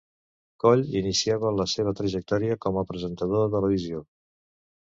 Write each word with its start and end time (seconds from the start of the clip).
Coll 0.63 0.79
iniciava 1.01 1.51
la 1.59 1.67
seva 1.75 1.93
trajectòria 2.01 2.57
com 2.65 2.81
a 2.81 2.85
presentador 2.93 3.45
de 3.47 3.55
televisió. 3.59 4.03